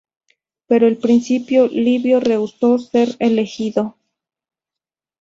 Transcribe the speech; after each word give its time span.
Pero 0.65 0.87
en 0.87 0.99
principio 0.99 1.67
Livio 1.67 2.19
rehusó 2.21 2.79
ser 2.79 3.15
elegido. 3.19 3.97